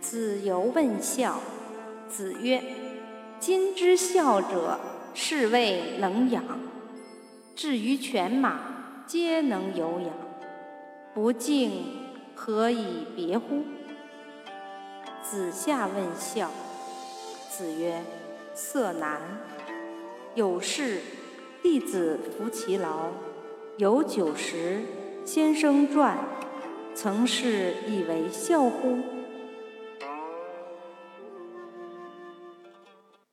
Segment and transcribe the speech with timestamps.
[0.00, 1.40] 子游问孝，
[2.08, 2.62] 子曰
[3.40, 4.78] ：“今之孝者，
[5.12, 6.44] 是谓能养。
[7.56, 8.60] 至于犬马，
[9.06, 10.10] 皆能有养，
[11.12, 11.72] 不敬，
[12.36, 13.64] 何以别乎？”
[15.28, 16.50] 子夏问孝，
[17.50, 18.02] 子曰
[18.54, 19.20] ：“色难。
[20.34, 21.00] 有事，
[21.60, 23.10] 弟子服其劳；
[23.76, 24.80] 有酒食，
[25.24, 26.14] 先生馔。
[26.94, 28.98] 曾是以为孝乎？”